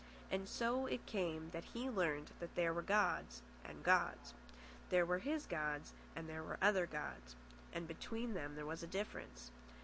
[0.31, 4.33] And so it came that he learned there were gods and gods.
[4.89, 7.35] There were his gods, and there were other gods,
[7.71, 9.51] and between them there was a difference.